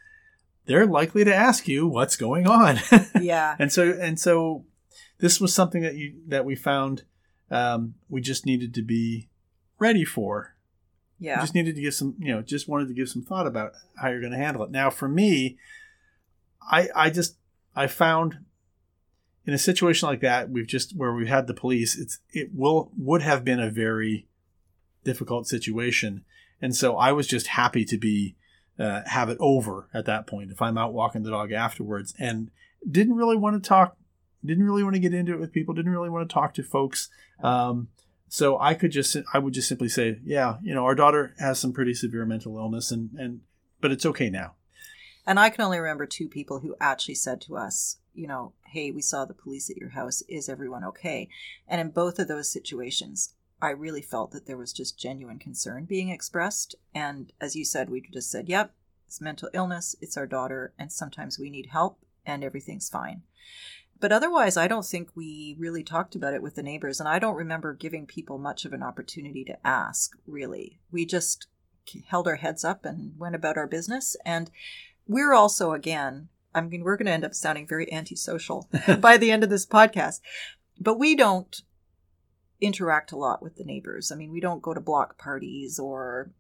[0.66, 2.80] they're likely to ask you what's going on.
[3.22, 3.56] Yeah.
[3.60, 4.66] and so and so,
[5.20, 7.04] this was something that you that we found
[7.52, 9.30] um, we just needed to be
[9.80, 10.56] ready for.
[11.20, 11.38] Yeah.
[11.38, 13.74] We just needed to give some, you know, just wanted to give some thought about
[13.98, 14.72] how you're going to handle it.
[14.72, 15.58] Now, for me,
[16.70, 17.38] I I just
[17.76, 18.40] I found
[19.46, 22.92] in a situation like that, we've just where we had the police, it's it will
[22.98, 24.28] would have been a very
[25.04, 26.24] difficult situation,
[26.62, 28.36] and so I was just happy to be
[28.80, 30.52] uh, have it over at that point.
[30.52, 32.50] If I'm out walking the dog afterwards, and
[32.90, 33.98] didn't really want to talk,
[34.44, 36.64] didn't really want to get into it with people, didn't really want to talk to
[36.64, 37.10] folks.
[37.42, 37.90] Um,
[38.28, 41.60] so I could just I would just simply say, yeah, you know, our daughter has
[41.60, 43.42] some pretty severe mental illness, and and
[43.80, 44.55] but it's okay now.
[45.26, 48.92] And I can only remember two people who actually said to us, you know, hey,
[48.92, 50.22] we saw the police at your house.
[50.28, 51.30] Is everyone okay?
[51.68, 55.86] And in both of those situations, I really felt that there was just genuine concern
[55.86, 56.76] being expressed.
[56.94, 58.74] And as you said, we just said, yep,
[59.08, 63.22] it's mental illness, it's our daughter, and sometimes we need help, and everything's fine.
[64.00, 67.00] But otherwise, I don't think we really talked about it with the neighbors.
[67.00, 70.80] And I don't remember giving people much of an opportunity to ask, really.
[70.92, 71.48] We just
[72.08, 74.18] held our heads up and went about our business.
[74.26, 74.52] And
[75.08, 79.32] we're also, again, I mean, we're going to end up sounding very antisocial by the
[79.32, 80.22] end of this podcast.
[80.80, 81.62] But we don't
[82.62, 84.12] interact a lot with the neighbors.
[84.12, 86.32] I mean, we don't go to block parties or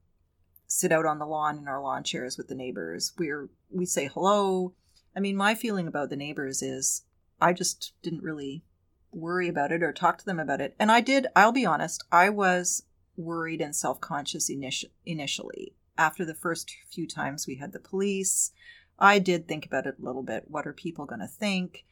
[0.68, 3.14] sit out on the lawn in our lawn chairs with the neighbors.
[3.18, 4.74] We're we say hello.
[5.16, 7.04] I mean, my feeling about the neighbors is
[7.42, 8.64] I just didn't really
[9.12, 10.76] worry about it or talk to them about it.
[10.80, 12.84] And I did, I'll be honest, I was
[13.16, 15.74] worried and self-conscious initi- initially.
[15.98, 18.52] After the first few times we had the police,
[19.00, 20.46] I did think about it a little bit.
[20.48, 21.86] What are people going to think?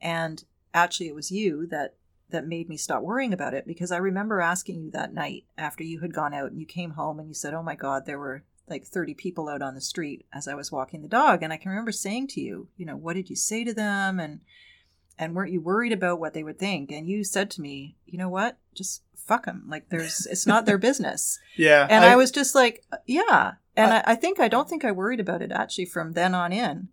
[0.00, 0.42] And
[0.72, 1.94] actually, it was you that
[2.30, 5.82] that made me stop worrying about it because I remember asking you that night after
[5.82, 8.18] you had gone out and you came home and you said, "Oh my God, there
[8.18, 11.52] were like 30 people out on the street as I was walking the dog." And
[11.52, 14.20] I can remember saying to you, you know, what did you say to them?
[14.20, 14.40] And
[15.20, 16.90] and weren't you worried about what they would think?
[16.90, 18.56] And you said to me, you know what?
[18.74, 19.64] Just fuck them.
[19.68, 21.38] Like there's, it's not their business.
[21.56, 21.86] yeah.
[21.88, 23.52] And I, I, was just like, yeah.
[23.76, 26.52] And I, I, think I don't think I worried about it actually from then on
[26.52, 26.88] in.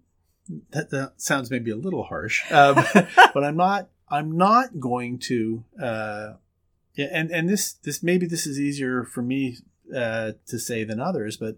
[0.71, 2.75] That, that sounds maybe a little harsh, um,
[3.33, 3.89] but I'm not.
[4.09, 5.65] I'm not going to.
[5.81, 6.33] Uh,
[6.93, 9.57] yeah, and and this this maybe this is easier for me
[9.93, 11.57] uh, to say than others, but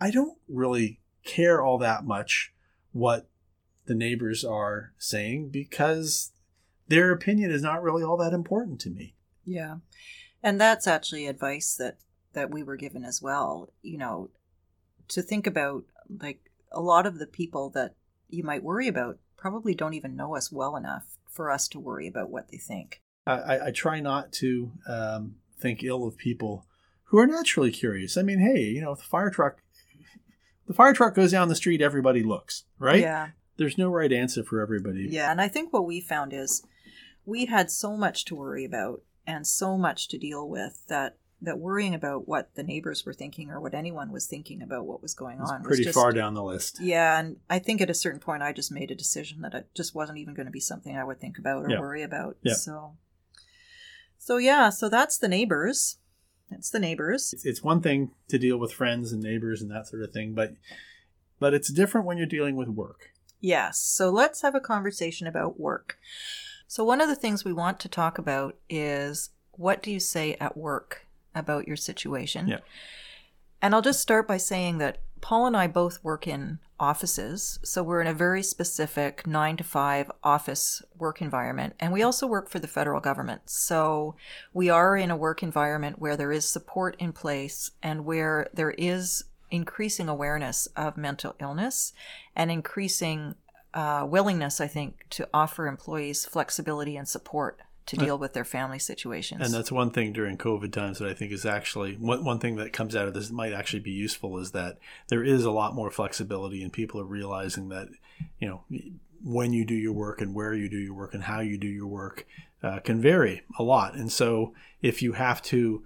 [0.00, 2.52] I don't really care all that much
[2.90, 3.28] what
[3.88, 6.30] the neighbors are saying because
[6.86, 9.14] their opinion is not really all that important to me.
[9.44, 9.76] Yeah.
[10.42, 11.98] And that's actually advice that
[12.34, 14.30] that we were given as well, you know,
[15.08, 15.84] to think about
[16.20, 17.94] like a lot of the people that
[18.28, 22.06] you might worry about probably don't even know us well enough for us to worry
[22.06, 23.02] about what they think.
[23.26, 26.66] I, I try not to um, think ill of people
[27.04, 28.16] who are naturally curious.
[28.16, 29.58] I mean, hey, you know, if the fire truck,
[30.66, 33.00] the fire truck goes down the street, everybody looks, right?
[33.00, 33.28] Yeah.
[33.58, 35.06] There's no right answer for everybody.
[35.10, 36.62] Yeah, and I think what we found is
[37.26, 41.58] we had so much to worry about and so much to deal with that that
[41.58, 45.14] worrying about what the neighbors were thinking or what anyone was thinking about what was
[45.14, 46.80] going on pretty was just, far down the list.
[46.80, 49.68] Yeah, and I think at a certain point I just made a decision that it
[49.74, 51.78] just wasn't even going to be something I would think about or yeah.
[51.78, 52.36] worry about.
[52.42, 52.54] Yeah.
[52.54, 52.96] So
[54.18, 55.98] So, yeah, so that's the neighbors.
[56.50, 57.32] It's the neighbors.
[57.32, 60.34] It's, it's one thing to deal with friends and neighbors and that sort of thing,
[60.34, 60.54] but
[61.38, 63.12] but it's different when you're dealing with work.
[63.40, 63.78] Yes.
[63.78, 65.98] So let's have a conversation about work.
[66.66, 70.34] So, one of the things we want to talk about is what do you say
[70.34, 72.48] at work about your situation?
[72.48, 72.58] Yeah.
[73.62, 77.58] And I'll just start by saying that Paul and I both work in offices.
[77.64, 81.74] So we're in a very specific nine to five office work environment.
[81.80, 83.42] And we also work for the federal government.
[83.46, 84.14] So
[84.52, 88.70] we are in a work environment where there is support in place and where there
[88.72, 91.92] is increasing awareness of mental illness
[92.34, 93.34] and increasing
[93.74, 98.78] uh, willingness, I think, to offer employees flexibility and support to deal with their family
[98.78, 99.40] situations.
[99.40, 102.56] And that's one thing during COVID times that I think is actually one, one thing
[102.56, 105.74] that comes out of this might actually be useful is that there is a lot
[105.74, 107.88] more flexibility and people are realizing that,
[108.38, 108.62] you know,
[109.24, 111.66] when you do your work and where you do your work and how you do
[111.66, 112.26] your work
[112.62, 113.94] uh, can vary a lot.
[113.94, 115.82] And so if you have to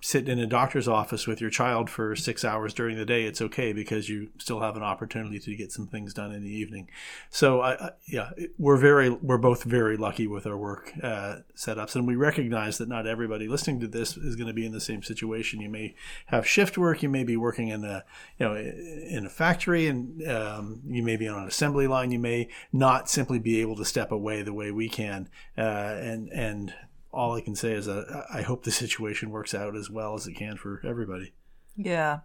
[0.00, 3.42] sit in a doctor's office with your child for six hours during the day, it's
[3.42, 6.88] okay because you still have an opportunity to get some things done in the evening.
[7.30, 11.96] So, I, I, yeah, we're very, we're both very lucky with our work uh, setups,
[11.96, 14.80] and we recognize that not everybody listening to this is going to be in the
[14.80, 15.60] same situation.
[15.60, 15.94] You may
[16.26, 18.04] have shift work, you may be working in a,
[18.38, 22.12] you know, in a factory, and um, you may be on an assembly line.
[22.12, 26.28] You may not simply be able to step away the way we can, uh, and
[26.28, 26.72] and
[27.12, 30.26] all I can say is that I hope the situation works out as well as
[30.26, 31.32] it can for everybody.
[31.76, 32.20] Yeah.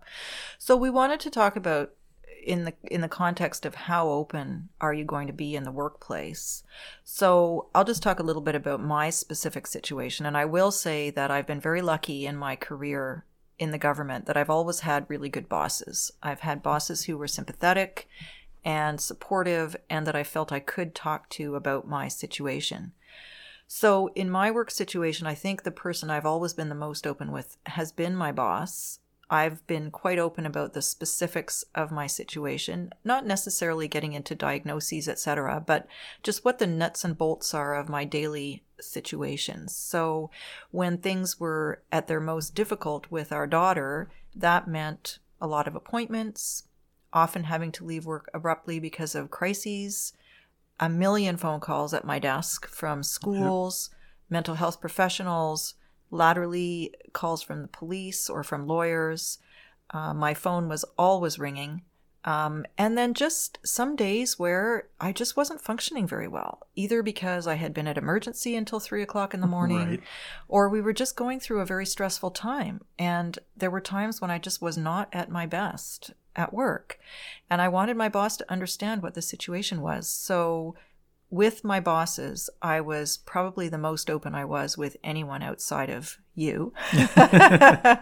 [0.58, 1.92] So we wanted to talk about
[2.44, 5.72] in the in the context of how open are you going to be in the
[5.72, 6.64] workplace.
[7.04, 11.10] So I'll just talk a little bit about my specific situation and I will say
[11.12, 13.26] that I've been very lucky in my career
[13.60, 16.12] in the government that I've always had really good bosses.
[16.22, 18.08] I've had bosses who were sympathetic
[18.66, 22.94] and supportive and that I felt I could talk to about my situation.
[23.68, 27.32] So, in my work situation, I think the person I've always been the most open
[27.32, 29.00] with has been my boss.
[29.30, 35.08] I've been quite open about the specifics of my situation, not necessarily getting into diagnoses,
[35.08, 35.88] etc., but
[36.22, 39.76] just what the nuts and bolts are of my daily situations.
[39.76, 40.30] So,
[40.72, 45.76] when things were at their most difficult with our daughter, that meant a lot of
[45.76, 46.64] appointments,
[47.12, 50.14] often having to leave work abruptly because of crises,
[50.80, 53.90] a million phone calls at my desk from schools,
[54.30, 55.76] mental health professionals,
[56.12, 59.40] laterally calls from the police or from lawyers.
[59.90, 61.82] Uh, my phone was always ringing.
[62.26, 67.48] Um, and then just some days where I just wasn't functioning very well, either because
[67.48, 70.04] I had been at emergency until three o'clock in the morning, right.
[70.48, 72.82] or we were just going through a very stressful time.
[72.98, 77.00] And there were times when I just was not at my best at work.
[77.50, 80.08] And I wanted my boss to understand what the situation was.
[80.08, 80.76] So,
[81.30, 86.20] with my bosses, I was probably the most open I was with anyone outside of
[86.36, 86.74] you
[87.16, 87.96] uh,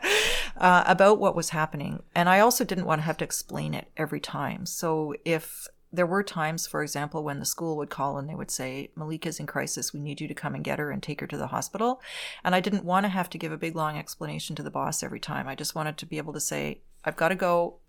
[0.58, 2.04] about what was happening.
[2.14, 4.66] And I also didn't want to have to explain it every time.
[4.66, 8.52] So, if there were times, for example, when the school would call and they would
[8.52, 9.94] say, Malika's in crisis.
[9.94, 12.02] We need you to come and get her and take her to the hospital.
[12.44, 15.04] And I didn't want to have to give a big, long explanation to the boss
[15.04, 15.48] every time.
[15.48, 17.80] I just wanted to be able to say, I've got to go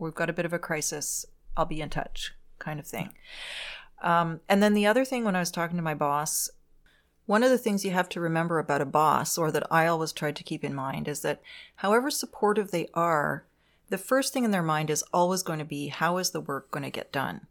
[0.00, 1.26] we've got a bit of a crisis.
[1.56, 3.14] I'll be in touch, kind of thing.
[4.02, 6.48] Um, and then the other thing, when I was talking to my boss,
[7.26, 10.12] one of the things you have to remember about a boss, or that I always
[10.12, 11.42] tried to keep in mind, is that
[11.76, 13.44] however supportive they are,
[13.88, 16.70] the first thing in their mind is always going to be how is the work
[16.70, 17.46] going to get done?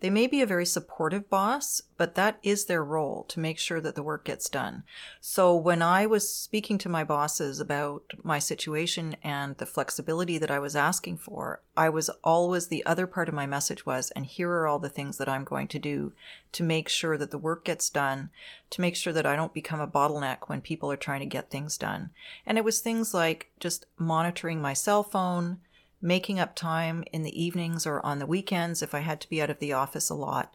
[0.00, 3.80] They may be a very supportive boss, but that is their role to make sure
[3.82, 4.82] that the work gets done.
[5.20, 10.50] So when I was speaking to my bosses about my situation and the flexibility that
[10.50, 14.24] I was asking for, I was always the other part of my message was, and
[14.24, 16.12] here are all the things that I'm going to do
[16.52, 18.30] to make sure that the work gets done,
[18.70, 21.50] to make sure that I don't become a bottleneck when people are trying to get
[21.50, 22.10] things done.
[22.46, 25.58] And it was things like just monitoring my cell phone,
[26.02, 29.40] making up time in the evenings or on the weekends if I had to be
[29.42, 30.54] out of the office a lot,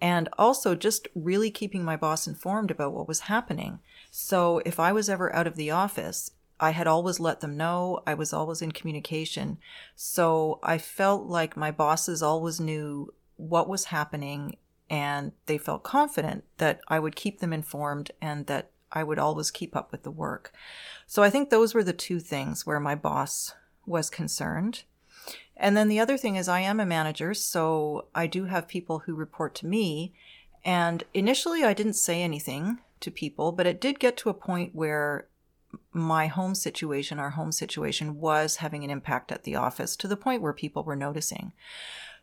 [0.00, 3.78] and also just really keeping my boss informed about what was happening.
[4.10, 8.00] So if I was ever out of the office, I had always let them know.
[8.06, 9.58] I was always in communication.
[9.94, 14.56] So I felt like my bosses always knew what was happening
[14.88, 19.50] and they felt confident that I would keep them informed and that I would always
[19.50, 20.52] keep up with the work.
[21.06, 23.52] So I think those were the two things where my boss
[23.86, 24.82] was concerned.
[25.56, 29.00] And then the other thing is, I am a manager, so I do have people
[29.00, 30.12] who report to me.
[30.64, 34.74] And initially, I didn't say anything to people, but it did get to a point
[34.74, 35.28] where
[35.92, 40.16] my home situation, our home situation, was having an impact at the office to the
[40.16, 41.52] point where people were noticing.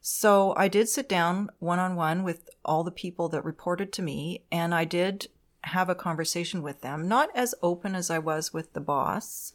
[0.01, 4.01] So I did sit down one on one with all the people that reported to
[4.01, 5.28] me, and I did
[5.61, 9.53] have a conversation with them, not as open as I was with the boss.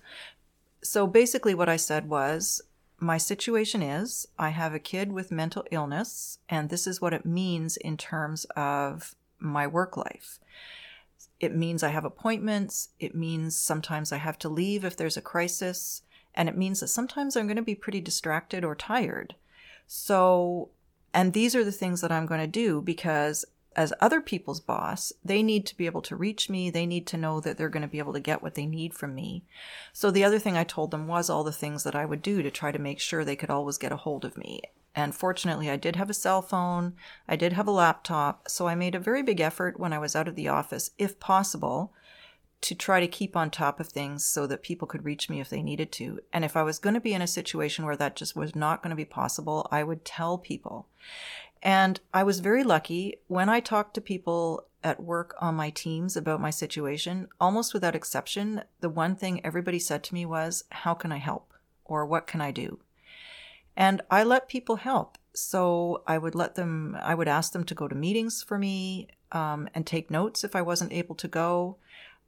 [0.82, 2.62] So basically, what I said was,
[3.00, 7.24] my situation is I have a kid with mental illness, and this is what it
[7.24, 10.40] means in terms of my work life.
[11.40, 12.88] It means I have appointments.
[12.98, 16.02] It means sometimes I have to leave if there's a crisis.
[16.34, 19.34] And it means that sometimes I'm going to be pretty distracted or tired.
[19.86, 20.70] So,
[21.14, 23.44] and these are the things that I'm going to do because
[23.76, 26.70] as other people's boss, they need to be able to reach me.
[26.70, 28.94] They need to know that they're going to be able to get what they need
[28.94, 29.44] from me.
[29.92, 32.42] So the other thing I told them was all the things that I would do
[32.42, 34.62] to try to make sure they could always get a hold of me.
[34.94, 36.94] And fortunately, I did have a cell phone,
[37.28, 40.16] I did have a laptop, so I made a very big effort when I was
[40.16, 41.92] out of the office, if possible,
[42.60, 45.48] to try to keep on top of things so that people could reach me if
[45.48, 46.18] they needed to.
[46.32, 48.82] And if I was going to be in a situation where that just was not
[48.82, 50.88] going to be possible, I would tell people.
[51.62, 56.16] And I was very lucky when I talked to people at work on my teams
[56.16, 60.94] about my situation, almost without exception, the one thing everybody said to me was, How
[60.94, 61.52] can I help?
[61.84, 62.78] or What can I do?
[63.76, 65.18] And I let people help.
[65.32, 69.08] So I would let them, I would ask them to go to meetings for me
[69.32, 71.76] um, and take notes if I wasn't able to go.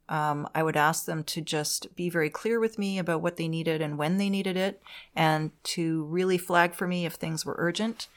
[0.09, 3.47] Um, I would ask them to just be very clear with me about what they
[3.47, 4.81] needed and when they needed it,
[5.15, 8.07] and to really flag for me if things were urgent.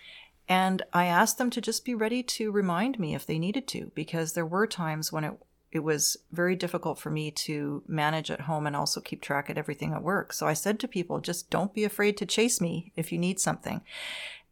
[0.48, 3.90] And I asked them to just be ready to remind me if they needed to,
[3.94, 5.38] because there were times when it
[5.74, 9.58] it was very difficult for me to manage at home and also keep track of
[9.58, 10.32] everything at work.
[10.32, 13.40] So I said to people, just don't be afraid to chase me if you need
[13.40, 13.80] something.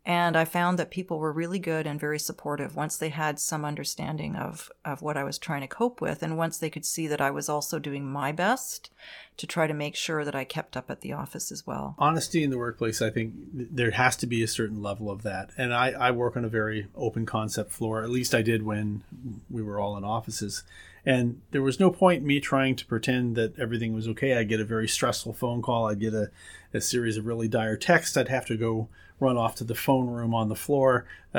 [0.04, 3.64] And I found that people were really good and very supportive once they had some
[3.64, 6.24] understanding of, of what I was trying to cope with.
[6.24, 8.90] And once they could see that I was also doing my best
[9.36, 11.94] to try to make sure that I kept up at the office as well.
[11.98, 15.50] Honesty in the workplace, I think there has to be a certain level of that.
[15.56, 19.04] And I, I work on a very open concept floor, at least I did when
[19.48, 20.64] we were all in offices.
[21.04, 24.36] And there was no point in me trying to pretend that everything was okay.
[24.36, 25.88] I'd get a very stressful phone call.
[25.88, 26.30] I'd get a,
[26.72, 28.16] a series of really dire texts.
[28.16, 28.88] I'd have to go
[29.18, 31.38] run off to the phone room on the floor uh,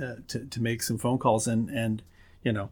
[0.00, 1.48] uh, to, to make some phone calls.
[1.48, 2.02] And, and,
[2.44, 2.70] you know,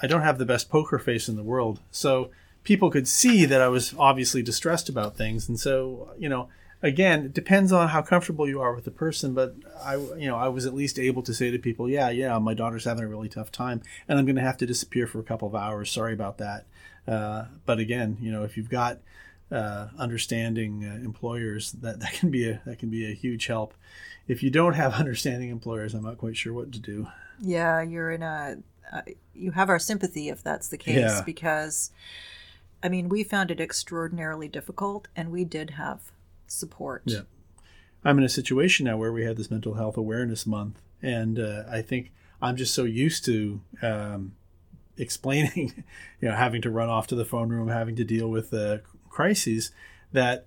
[0.00, 1.80] I don't have the best poker face in the world.
[1.90, 2.30] So
[2.62, 5.48] people could see that I was obviously distressed about things.
[5.48, 6.48] And so, you know,
[6.84, 9.34] again, it depends on how comfortable you are with the person.
[9.34, 12.38] But I, you know, I was at least able to say to people, yeah, yeah,
[12.38, 15.18] my daughter's having a really tough time and I'm going to have to disappear for
[15.18, 15.90] a couple of hours.
[15.90, 16.66] Sorry about that.
[17.08, 18.98] Uh, but again, you know, if you've got
[19.50, 23.74] uh, understanding uh, employers, that, that can be a that can be a huge help.
[24.28, 27.08] If you don't have understanding employers, I'm not quite sure what to do.
[27.40, 28.58] Yeah, you're in a
[28.92, 29.02] uh,
[29.34, 31.22] you have our sympathy if that's the case yeah.
[31.24, 31.90] because
[32.82, 36.10] I mean we found it extraordinarily difficult, and we did have
[36.46, 37.02] support.
[37.04, 37.22] Yeah,
[38.04, 41.64] I'm in a situation now where we had this mental health awareness month, and uh,
[41.70, 43.60] I think I'm just so used to.
[43.82, 44.36] Um,
[44.96, 45.72] explaining
[46.20, 48.78] you know having to run off to the phone room having to deal with uh,
[49.08, 49.72] crises
[50.12, 50.46] that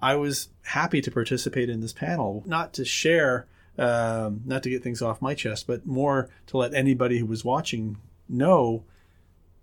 [0.00, 4.82] I was happy to participate in this panel, not to share, um, not to get
[4.82, 8.84] things off my chest, but more to let anybody who was watching know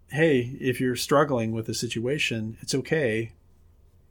[0.10, 3.32] hey, if you're struggling with a situation, it's okay.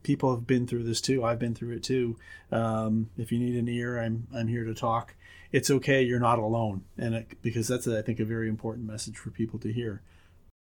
[0.05, 1.23] People have been through this too.
[1.23, 2.15] I've been through it too.
[2.51, 5.15] Um, if you need an ear, I'm I'm here to talk.
[5.51, 6.03] It's okay.
[6.03, 9.57] You're not alone, and it, because that's I think a very important message for people
[9.59, 10.03] to hear.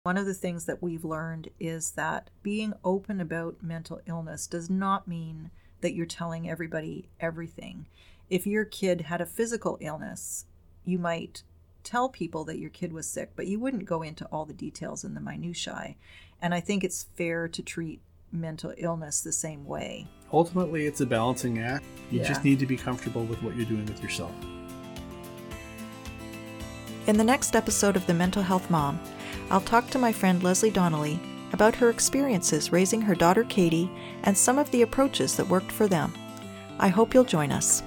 [0.04, 4.70] One of the things that we've learned is that being open about mental illness does
[4.70, 5.50] not mean
[5.82, 7.86] that you're telling everybody everything.
[8.30, 10.46] If your kid had a physical illness,
[10.86, 11.42] you might
[11.84, 15.04] tell people that your kid was sick, but you wouldn't go into all the details
[15.04, 15.96] and the minutiae.
[16.40, 18.00] And I think it's fair to treat
[18.32, 20.06] mental illness the same way.
[20.32, 21.84] Ultimately, it's a balancing act.
[22.10, 22.28] You yeah.
[22.28, 24.32] just need to be comfortable with what you're doing with yourself.
[27.06, 29.00] In the next episode of The Mental Health Mom,
[29.50, 31.18] I'll talk to my friend Leslie Donnelly
[31.52, 33.90] about her experiences raising her daughter Katie
[34.24, 36.12] and some of the approaches that worked for them.
[36.78, 37.82] I hope you'll join us.